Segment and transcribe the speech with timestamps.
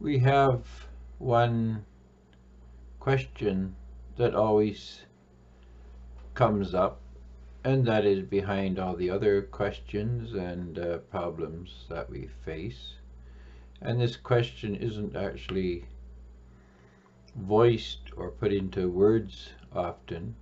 [0.00, 0.64] we have
[1.18, 1.84] one
[3.00, 3.74] question
[4.16, 5.02] that always
[6.34, 7.00] comes up
[7.64, 12.94] and that is behind all the other questions and uh, problems that we face.
[13.80, 15.84] And this question isn't actually
[17.34, 20.36] voiced or put into words often.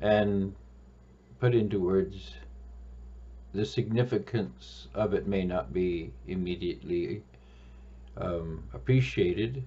[0.00, 0.54] And
[1.40, 2.34] put into words
[3.52, 7.22] the significance of it may not be immediately
[8.20, 9.64] um, appreciated.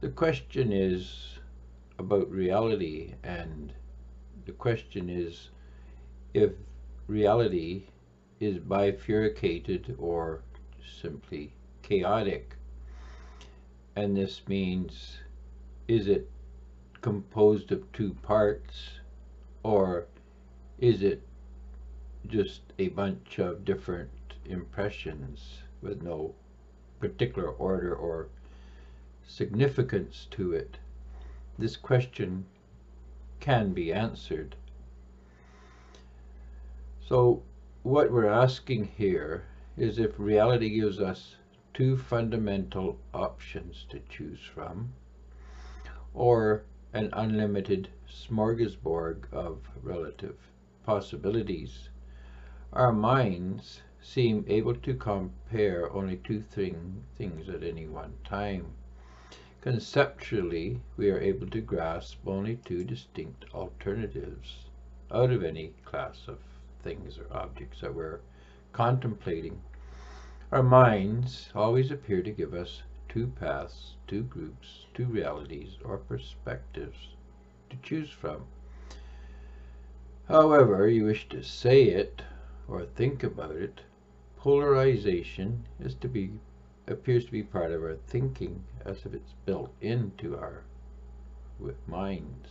[0.00, 1.38] The question is
[1.98, 3.72] about reality, and
[4.46, 5.50] the question is
[6.34, 6.52] if
[7.08, 7.84] reality
[8.40, 10.42] is bifurcated or
[11.00, 12.54] simply chaotic.
[13.96, 15.18] And this means
[15.88, 16.30] is it
[17.00, 19.00] composed of two parts
[19.62, 20.06] or
[20.78, 21.22] is it
[22.26, 24.10] just a bunch of different
[24.44, 26.34] impressions with no
[27.00, 28.28] particular order or
[29.26, 30.78] significance to it.
[31.58, 32.46] This question
[33.40, 34.56] can be answered.
[37.06, 37.42] So
[37.82, 39.44] what we're asking here
[39.76, 41.36] is if reality gives us
[41.72, 44.92] two fundamental options to choose from,
[46.12, 50.36] or an unlimited smorgasbord of relative
[50.84, 51.88] possibilities,
[52.72, 58.66] our minds seem able to compare only two thing, things at any one time.
[59.60, 64.66] Conceptually, we are able to grasp only two distinct alternatives
[65.10, 66.38] out of any class of
[66.82, 68.20] things or objects that we're
[68.72, 69.60] contemplating.
[70.52, 77.08] Our minds always appear to give us two paths, two groups, two realities, or perspectives
[77.70, 78.46] to choose from.
[80.28, 82.22] However you wish to say it
[82.68, 83.80] or think about it,
[84.36, 86.30] polarization is to be
[86.86, 90.62] appears to be part of our thinking as if it's built into our
[91.86, 92.48] minds.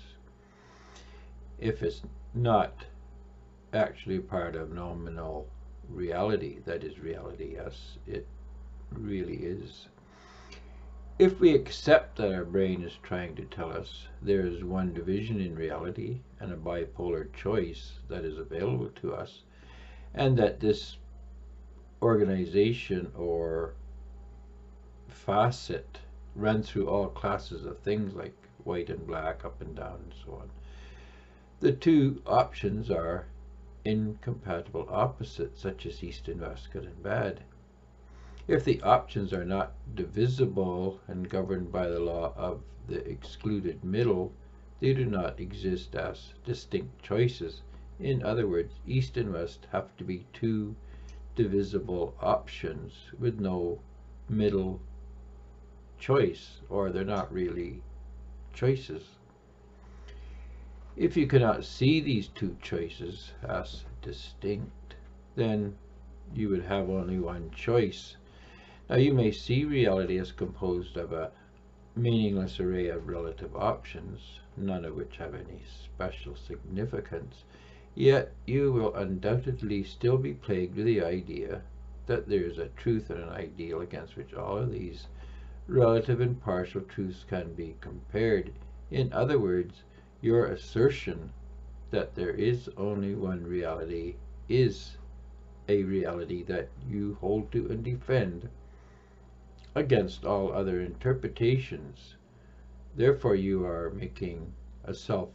[1.60, 2.02] If it's
[2.34, 2.86] not
[3.74, 5.48] actually part of nominal
[5.90, 8.28] reality, that is reality, yes, it
[8.92, 9.88] really is.
[11.18, 15.42] If we accept that our brain is trying to tell us there is one division
[15.42, 19.42] in reality and a bipolar choice that is available to us,
[20.18, 20.98] and that this
[22.02, 23.74] organization or
[25.08, 26.00] facet
[26.36, 30.34] runs through all classes of things like white and black, up and down, and so
[30.34, 30.50] on.
[31.60, 33.28] The two options are
[33.86, 37.42] incompatible opposites, such as east and west, good and bad.
[38.48, 44.32] If the options are not divisible and governed by the law of the excluded middle,
[44.80, 47.62] they do not exist as distinct choices.
[48.00, 50.76] In other words, east and west have to be two
[51.36, 53.80] divisible options with no
[54.30, 54.80] middle
[56.00, 57.82] choice, or they're not really
[58.54, 59.04] choices.
[60.96, 64.96] If you cannot see these two choices as distinct,
[65.36, 65.76] then
[66.34, 68.16] you would have only one choice.
[68.90, 71.32] Now you may see reality as composed of a
[71.96, 77.44] meaningless array of relative options, none of which have any special significance,
[77.98, 81.60] yet you will undoubtedly still be plagued with the idea
[82.06, 85.08] that there is a truth and an ideal against which all of these
[85.68, 88.54] relative and partial truths can be compared.
[88.92, 89.82] In other words,
[90.22, 91.32] your assertion
[91.90, 94.16] that there is only one reality
[94.48, 94.98] is
[95.68, 98.48] a reality that you hold to and defend
[99.74, 102.16] against all other interpretations.
[102.96, 104.54] Therefore, you are making
[104.84, 105.30] a self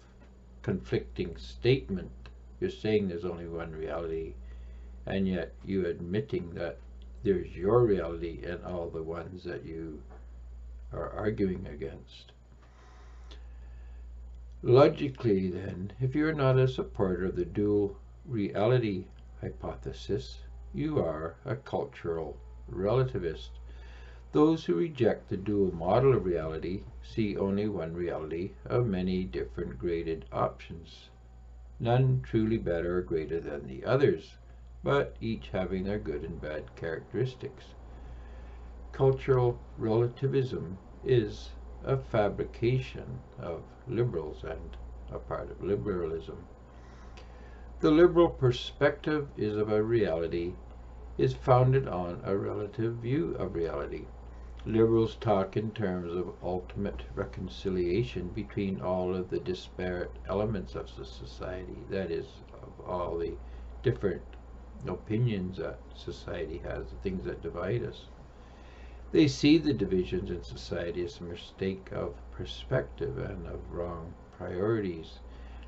[0.62, 2.21] conflicting statement.
[2.62, 4.34] You're saying there's only one reality,
[5.04, 6.78] and yet you admitting that
[7.24, 10.00] there's your reality and all the ones that you
[10.92, 12.30] are arguing against.
[14.62, 19.06] Logically, then, if you are not a supporter of the dual reality
[19.40, 20.38] hypothesis,
[20.72, 22.36] you are a cultural
[22.72, 23.48] relativist.
[24.30, 29.80] Those who reject the dual model of reality see only one reality of many different
[29.80, 31.08] graded options,
[31.82, 34.36] none truly better or greater than the others,
[34.84, 37.74] but each having their good and bad characteristics.
[38.92, 41.50] Cultural relativism is
[41.84, 44.76] a fabrication of liberals and
[45.10, 46.44] a part of liberalism.
[47.80, 50.52] The liberal perspective is of a reality,
[51.18, 54.04] is founded on a relative view of reality.
[54.64, 61.04] Liberals talk in terms of ultimate reconciliation between all of the disparate elements of the
[61.04, 62.26] society, that is,
[62.62, 63.32] of all the
[63.82, 64.22] different
[64.86, 68.06] opinions that society has, the things that divide us.
[69.10, 75.18] They see the divisions in society as a mistake of perspective and of wrong priorities.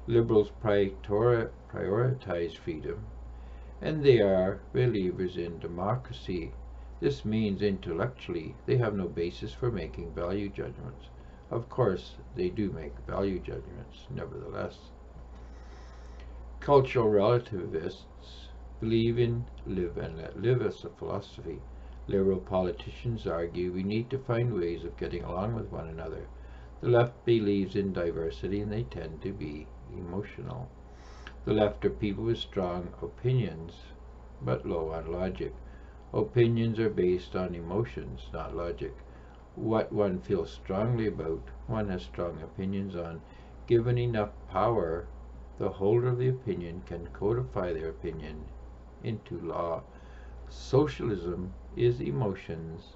[0.06, 3.04] Liberals prioritize freedom,
[3.82, 6.52] and they are believers in democracy.
[7.00, 11.08] This means intellectually they have no basis for making value judgments.
[11.50, 14.78] Of course, they do make value judgments, nevertheless.
[16.60, 18.48] Cultural relativists
[18.80, 21.60] believe in live and let live as a philosophy.
[22.06, 26.26] Liberal politicians argue we need to find ways of getting along with one another.
[26.80, 30.68] The left believes in diversity and they tend to be emotional.
[31.44, 33.74] The left are people with strong opinions,
[34.42, 35.54] but low on logic.
[36.14, 38.94] Opinions are based on emotions, not logic.
[39.56, 43.20] What one feels strongly about, one has strong opinions on.
[43.66, 45.06] Given enough power,
[45.58, 48.44] the holder of the opinion can codify their opinion
[49.02, 49.82] into law.
[50.48, 52.94] Socialism is emotions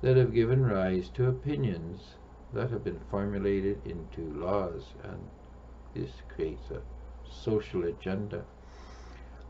[0.00, 2.14] that have given rise to opinions
[2.54, 5.28] that have been formulated into laws, and
[5.92, 6.80] this creates a
[7.30, 8.46] social agenda.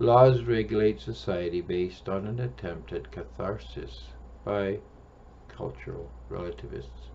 [0.01, 4.13] Laws regulate society based on an attempt at catharsis
[4.45, 4.79] by
[5.49, 7.11] cultural relativists.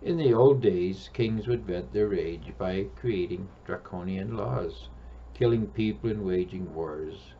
[0.00, 4.88] In the old days, kings would vent their rage by creating draconian laws.
[5.34, 7.34] Killing people and waging wars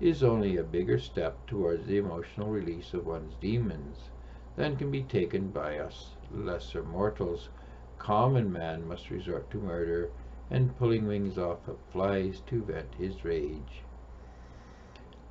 [0.00, 4.10] is only a bigger step towards the emotional release of one's demons
[4.54, 7.48] than can be taken by us lesser mortals.
[7.98, 10.12] Common man must resort to murder
[10.48, 13.82] and pulling wings off of flies to vent his rage.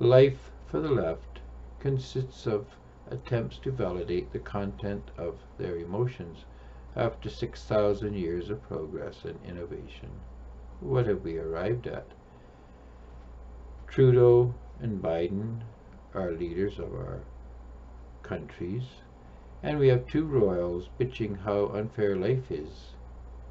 [0.02, 1.40] Life for the left
[1.78, 2.64] consists of
[3.10, 6.46] attempts to validate the content of their emotions
[6.96, 10.08] after 6,000 years of progress and innovation.
[10.80, 12.06] What have we arrived at?
[13.88, 15.60] Trudeau and Biden
[16.14, 17.20] are leaders of our
[18.22, 18.84] countries,
[19.62, 22.94] and we have two royals bitching how unfair life is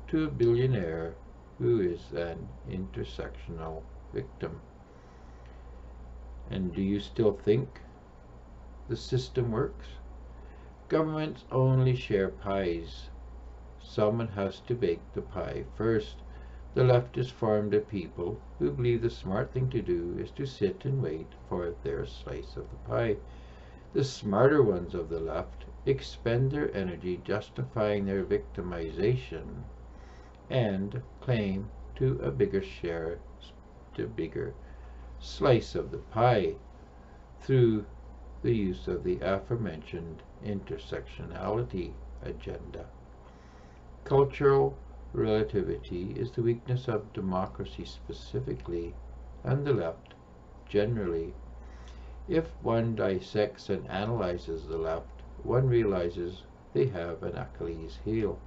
[0.07, 1.13] to a billionaire
[1.59, 4.61] who is an intersectional victim.
[6.51, 7.81] And do you still think
[8.87, 9.87] the system works?
[10.87, 13.09] Governments only share pies.
[13.79, 16.15] Someone has to bake the pie first.
[16.73, 20.45] The left is formed of people who believe the smart thing to do is to
[20.47, 23.17] sit and wait for their slice of the pie.
[23.93, 29.63] The smarter ones of the left expend their energy justifying their victimization
[30.49, 33.19] and claim to a bigger share,
[33.95, 34.53] to bigger
[35.19, 36.55] slice of the pie
[37.41, 37.85] through
[38.41, 41.91] the use of the aforementioned intersectionality
[42.23, 42.85] agenda.
[44.03, 44.77] Cultural
[45.13, 48.93] relativity is the weakness of democracy specifically
[49.43, 50.13] and the left
[50.67, 51.33] generally.
[52.27, 56.43] If one dissects and analyzes the left, one realizes
[56.73, 58.39] they have an Achilles heel.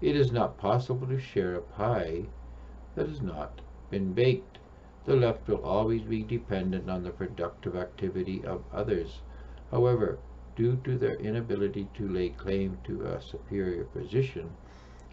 [0.00, 2.26] It is not possible to share a pie
[2.94, 3.60] that has not
[3.90, 4.58] been baked.
[5.06, 9.20] The left will always be dependent on the productive activity of others.
[9.70, 10.18] However,
[10.56, 14.50] due to their inability to lay claim to a superior position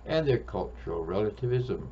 [0.05, 1.91] and their cultural relativism,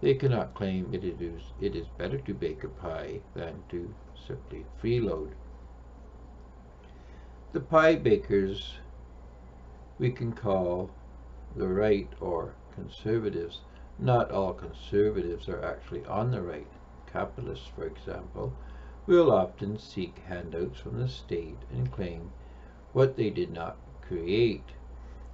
[0.00, 3.92] they cannot claim it is, it is better to bake a pie than to
[4.26, 5.32] simply freeload.
[7.52, 8.78] The pie bakers
[9.98, 10.90] we can call
[11.56, 13.60] the right or conservatives.
[13.98, 16.66] Not all conservatives are actually on the right.
[17.12, 18.52] Capitalists, for example,
[19.06, 22.30] will often seek handouts from the state and claim
[22.92, 24.70] what they did not create.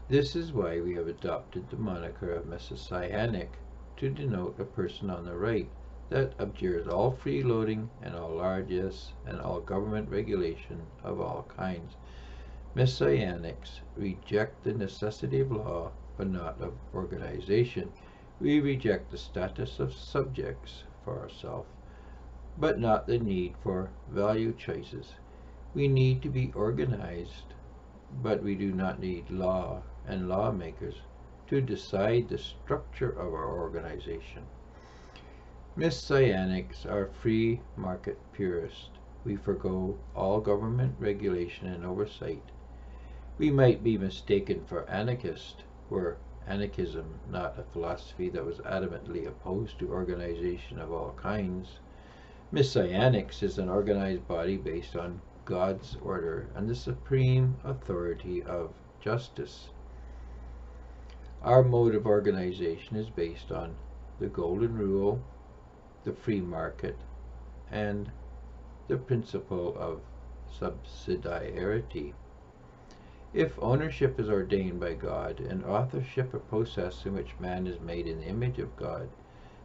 [0.09, 3.59] This is why we have adopted the moniker of Messianic
[3.97, 5.69] to denote a person on the right
[6.09, 11.97] that abjures all freeloading and all largesse and all government regulation of all kinds.
[12.75, 17.93] Messianics reject the necessity of law but not of organization.
[18.41, 21.71] We reject the status of subjects for ourselves,
[22.59, 25.15] but not the need for value choices.
[25.75, 27.55] We need to be organized,
[28.23, 31.03] but we do not need law and lawmakers
[31.49, 34.45] to decide the structure of our organization.
[35.79, 38.91] Messianics are free market purists.
[39.25, 42.43] We forego all government regulation and oversight.
[43.39, 49.79] We might be mistaken for anarchists were anarchism not a philosophy that was adamantly opposed
[49.79, 51.79] to organization of all kinds.
[52.53, 59.71] Messianics is an organized body based on God's order and the supreme authority of justice.
[61.43, 63.77] Our mode of organization is based on
[64.19, 65.23] the Golden Rule,
[66.05, 66.97] the free market,
[67.71, 68.11] and
[68.89, 70.01] the principle of
[70.61, 72.13] subsidiarity.
[73.37, 78.07] If ownership is ordained by God and authorship a process in which man is made
[78.07, 79.11] in the image of God,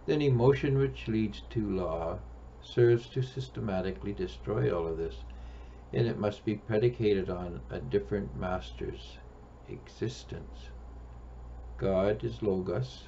[0.05, 2.19] then emotion which leads to law
[2.61, 5.23] serves to systematically destroy all of this,
[5.93, 9.17] and it must be predicated on a different master's
[9.69, 10.67] existence.
[11.77, 13.07] God is Logos,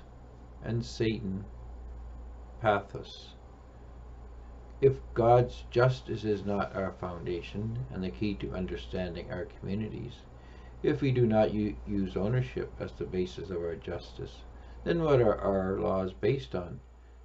[0.63, 1.43] and Satan,
[2.61, 3.33] Pathos.
[4.79, 10.21] If God's justice is not our foundation and the key to understanding our communities,
[10.83, 14.41] if we do not use ownership as the basis of our justice,
[14.83, 16.81] then what are our laws based on?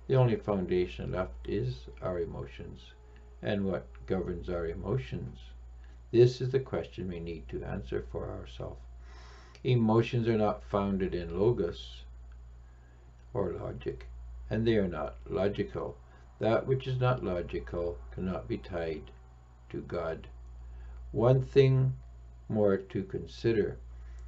[0.06, 2.92] The only foundation left is our emotions.
[3.42, 5.38] And what governs our emotions?
[6.12, 8.80] This is the question we need to answer for ourselves.
[9.64, 12.04] Emotions are not founded in logos
[13.34, 14.06] or logic,
[14.48, 15.96] and they are not logical.
[16.38, 19.10] That which is not logical cannot be tied
[19.70, 20.28] to God.
[21.10, 21.94] One thing
[22.48, 23.78] more to consider.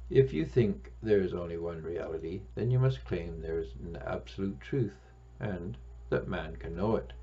[0.09, 3.97] If you think there is only one reality, then you must claim there is an
[4.05, 4.97] absolute truth,
[5.39, 5.77] and
[6.09, 7.13] that man can know it.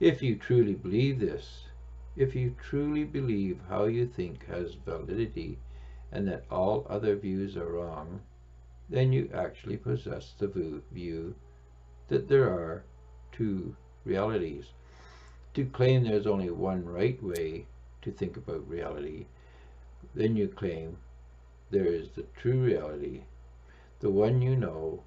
[0.00, 1.68] If you truly believe this,
[2.16, 5.58] if you truly believe how you think has validity,
[6.12, 8.20] and that all other views are wrong,
[8.88, 11.34] then you actually possess the view
[12.08, 12.84] that there are
[13.32, 13.74] two
[14.04, 14.66] realities.
[15.54, 17.66] To claim there's only one right way
[18.02, 19.26] to think about reality
[20.14, 20.96] then you claim
[21.70, 23.22] there is the true reality,
[24.00, 25.02] the one you know,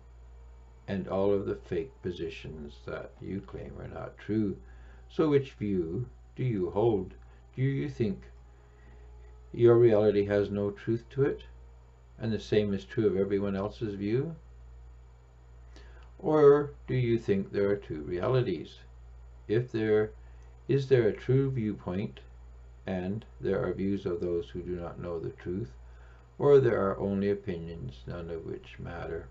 [0.88, 4.58] and all of the fake positions that you claim are not true.
[5.10, 7.14] So which view do you hold?
[7.56, 8.24] Do you think
[9.54, 11.44] your reality has no truth to it,
[12.20, 14.36] and the same is true of everyone else's view?
[16.20, 18.80] Or do you think there are two realities?
[19.48, 20.12] If there
[20.68, 22.20] is there a true viewpoint
[22.88, 25.74] and there are views of those who do not know the truth,
[26.40, 29.28] or there are only opinions, none of which matter.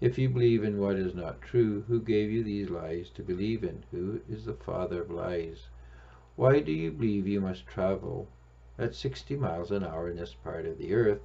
[0.00, 3.64] If you believe in what is not true, who gave you these lies to believe
[3.64, 3.82] in?
[3.90, 5.66] Who is the father of lies?
[6.36, 8.28] Why do you believe you must travel
[8.78, 11.22] at 60 miles an hour in this part of the earth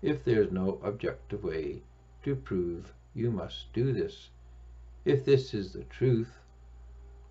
[0.00, 1.82] if there is no objective way
[2.22, 4.30] to prove you must do this?
[5.04, 6.38] If this is the truth,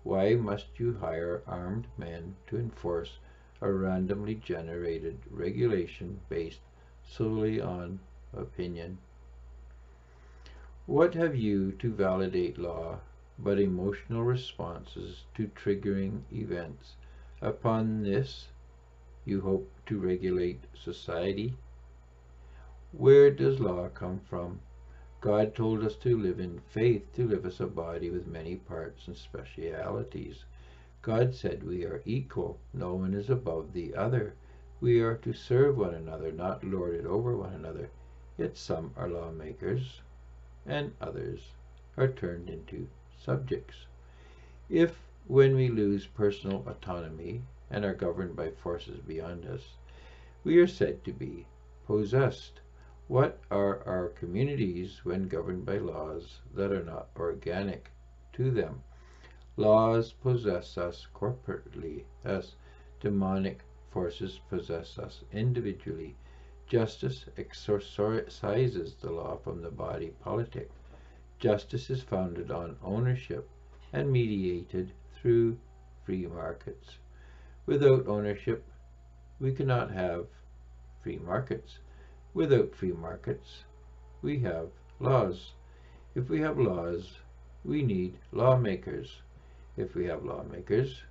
[0.04, 3.18] why must you hire armed men to enforce
[3.60, 6.60] a randomly generated regulation based
[7.06, 7.98] solely on
[8.36, 8.98] opinion.
[10.86, 13.00] What have you to validate law
[13.38, 16.94] but emotional responses to triggering events?
[17.40, 18.48] Upon this,
[19.24, 21.54] you hope to regulate society?
[22.92, 24.60] Where does law come from?
[25.20, 29.06] God told us to live in faith, to live as a body with many parts
[29.06, 30.44] and specialities.
[31.02, 32.58] God said we are equal.
[32.74, 34.34] No one is above the other.
[34.80, 37.90] We are to serve one another, not lord it over one another.
[38.36, 40.02] Yet some are lawmakers,
[40.66, 41.52] and others
[41.96, 43.86] are turned into subjects.
[44.68, 49.76] If, when we lose personal autonomy and are governed by forces beyond us,
[50.44, 51.46] we are said to be
[51.86, 52.60] possessed,
[53.08, 57.90] what are our communities when governed by laws that are not organic
[58.34, 58.82] to them?
[59.58, 62.54] Laws possess us corporately, as
[63.00, 66.14] demonic forces possess us individually.
[66.68, 70.70] Justice exorcises the law from the body politic.
[71.40, 73.50] Justice is founded on ownership
[73.92, 75.58] and mediated through
[76.06, 76.98] free markets.
[77.66, 78.64] Without ownership,
[79.40, 80.26] we cannot have
[81.02, 81.78] free markets.
[82.32, 83.64] Without free markets,
[84.22, 84.68] we have
[85.00, 85.54] laws.
[86.14, 87.18] If we have laws,
[87.64, 89.20] we need lawmakers
[89.78, 91.02] if we have lawmakers.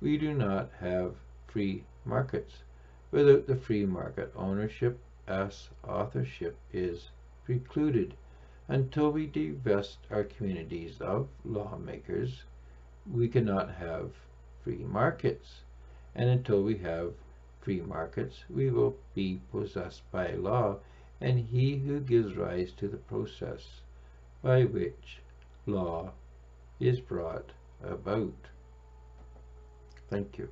[0.00, 1.14] We do not have
[1.46, 2.64] free markets.
[3.12, 7.10] Without the free market, ownership as authorship is
[7.44, 8.14] precluded.
[8.68, 12.42] Until we divest our communities of lawmakers,
[13.10, 14.10] we cannot have
[14.64, 15.60] free markets.
[16.14, 17.12] And until we have
[17.60, 20.78] free markets, we will be possessed by law,
[21.20, 23.80] and he who gives rise to the process
[24.42, 25.20] by which
[25.66, 26.10] law
[26.80, 27.52] is brought
[27.82, 28.34] about.
[30.10, 30.48] Thank you.